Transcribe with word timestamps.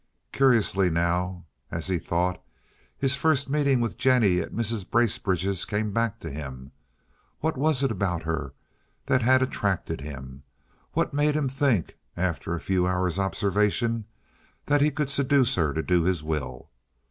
Curiously, 0.31 0.89
now, 0.89 1.45
as 1.69 1.85
he 1.85 1.99
thought, 1.99 2.41
his 2.97 3.15
first 3.15 3.51
meeting 3.51 3.79
with 3.79 3.99
Jennie 3.99 4.39
at 4.39 4.51
Mrs. 4.51 4.89
Bracebridge's 4.89 5.63
came 5.63 5.91
back 5.93 6.19
to 6.21 6.31
him. 6.31 6.71
What 7.39 7.55
was 7.55 7.83
it 7.83 7.91
about 7.91 8.23
her 8.23 8.51
then 9.05 9.19
that 9.19 9.23
had 9.23 9.43
attracted 9.43 10.01
him? 10.01 10.41
What 10.93 11.13
made 11.13 11.35
him 11.35 11.47
think, 11.49 11.97
after 12.17 12.55
a 12.55 12.59
few 12.59 12.87
hours' 12.87 13.19
observation, 13.19 14.05
that 14.65 14.81
he 14.81 14.89
could 14.89 15.11
seduce 15.11 15.53
her 15.53 15.71
to 15.71 15.83
do 15.83 16.01
his 16.01 16.23
will? 16.23 16.71